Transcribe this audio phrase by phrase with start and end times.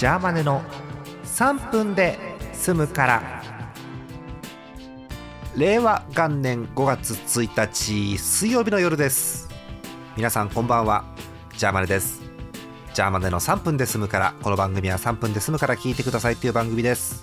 [0.00, 0.62] ジャーマネの
[1.24, 2.18] 3分で
[2.54, 3.42] 済むから。
[5.54, 9.50] 令和元年5月1日水曜日の夜です。
[10.16, 11.04] 皆さんこんばんは。
[11.54, 12.22] ジャーマネです。
[12.94, 17.22] ジャーマネの3分で済むからこの番組は3分で済むから聞いてくださいっていう番組です。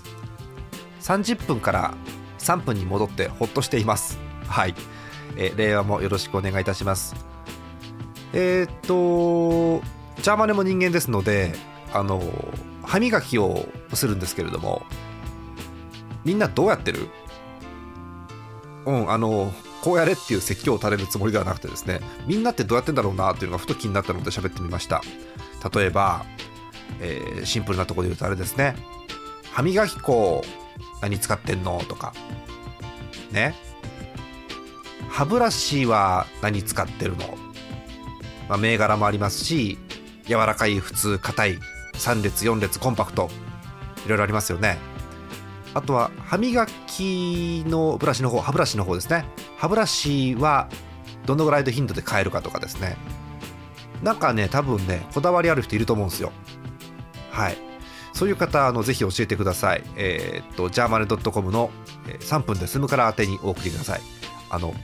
[1.00, 1.94] 30分から
[2.38, 4.20] 3分に戻ってほっとしています。
[4.46, 4.76] はい、
[5.36, 7.16] え令和もよろしくお願いいたします。
[8.32, 9.84] えーっと
[10.22, 11.56] ジャーマネも人間ですので
[11.92, 12.22] あの
[12.88, 14.82] 歯磨きをするんですけれども
[16.24, 17.08] みんなどうやってる？
[18.86, 19.52] うんあの
[19.82, 25.02] こうやれっていう説教を垂れるつもりではなくてですねみんなってどうやってんだろうなっていうのがふと気になったので喋ってみました。
[25.72, 26.24] 例えば、
[27.00, 28.74] えーシンプルなとこで言うとあれですね。
[29.52, 30.42] 歯磨き粉
[31.02, 32.14] 何使ってんのとか。
[33.30, 33.54] ね。
[35.10, 37.36] 歯ブラシは何使ってるの、
[38.48, 39.78] まあ、銘柄もありますし
[40.26, 41.58] 柔らかい普通硬い
[41.98, 43.28] 3列4列コンパクト。
[44.06, 44.78] いろいろありますよね。
[45.74, 49.26] あとは歯磨きのブラシの方歯ブラシの方ですね。
[49.58, 50.68] 歯ブラシは
[51.26, 52.96] どのぐらいの頻度で変えるかとかですね。
[54.02, 56.32] なんかね多分ねこだわりある人いると思うんですよ。
[57.30, 57.58] はい。
[58.12, 59.84] そういう方あのぜひ教えてください。
[59.96, 61.70] えーっとジャーマネ .com の
[62.06, 64.00] えー3分で済むから宛てにお送りください。
[64.50, 64.74] あの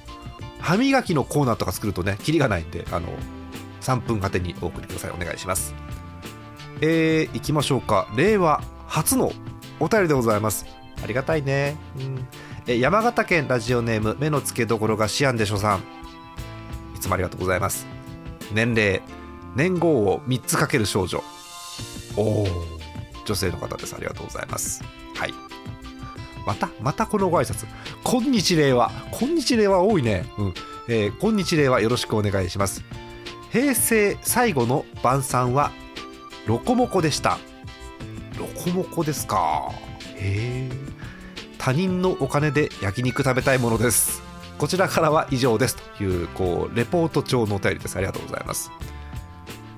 [0.60, 3.08] 歯磨きのコーナーとか作るとねキリがないんであの
[3.80, 5.10] 3分宛てにお送りください。
[5.10, 5.74] お願いします。
[6.80, 8.08] えー、いきましょうか。
[8.16, 9.32] 令和初の
[9.80, 10.66] お便りでございます。
[11.02, 12.26] ありがたいね、うん、
[12.66, 15.80] え山形県ラジオネーム目の付けどころがシアンでしょさん。
[16.96, 17.86] いつもありがとうございます。
[18.52, 19.02] 年齢
[19.56, 21.22] 年号を3つかける少女。
[22.16, 22.46] おお
[23.24, 23.94] 女性の方です。
[23.94, 24.82] ありがとうございます。
[25.14, 25.34] はい。
[26.46, 27.66] またまたこのご挨拶。
[28.02, 28.90] こんにち令和。
[29.10, 30.24] こんにち令和多いね。
[30.38, 30.54] うん。
[30.88, 32.84] えー、こんにち令和よろしくお願いします。
[33.50, 35.72] 平成最後の晩餐は
[36.46, 37.38] ロコモコでした。
[38.38, 39.70] ロコモコですか。
[40.16, 40.70] へえ。
[41.58, 44.22] 他人のお金で焼肉食べたいものです。
[44.58, 45.76] こちらからは以上です。
[45.76, 47.96] というこうレポート調のお便りです。
[47.96, 48.70] ありがとうございます。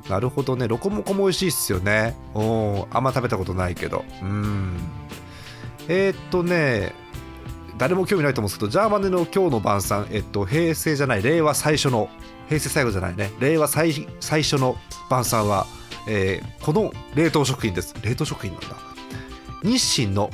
[0.08, 0.66] なるほどね。
[0.66, 2.16] ロコモコも美味しいっすよね。
[2.34, 4.04] おあんま食べたことないけど。
[4.22, 4.76] うん。
[5.88, 6.92] えー、っとね
[7.78, 12.08] 誰も興味ないと思うんですけどジャーマネの今日の晩餐えっと平成じゃない令和最初の
[12.48, 13.30] 平成最後じゃないね。
[13.38, 14.76] 令和最最初の
[15.10, 15.66] 晩餐は、
[16.06, 17.94] えーこの冷凍食品です。
[18.02, 18.76] 冷凍食品なんだ。
[19.62, 20.30] 日清の、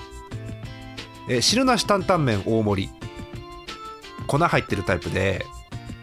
[1.29, 2.91] えー汁なし担々麺大盛り。
[4.27, 5.45] 粉入ってるタイプで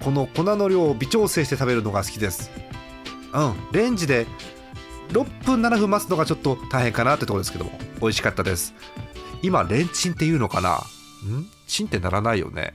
[0.01, 2.51] この粉の量を微調整して食べるのが好きです。
[3.33, 3.53] うん。
[3.71, 4.27] レンジで
[5.09, 7.71] 6分7分待つのがちょっと大変かなってとこですけども。
[8.01, 8.73] 美味しかったです。
[9.41, 10.75] 今レンチンっていうのかな。
[10.75, 10.79] ん？
[11.67, 12.73] チンってならないよね。